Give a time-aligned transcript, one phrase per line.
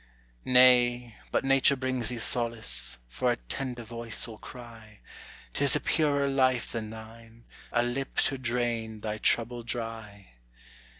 [0.45, 4.97] Nay, but nature brings thee solace; for a tender voice will cry;
[5.53, 10.31] 'Tis a purer life than thine, a lip to drain thy trouble dry.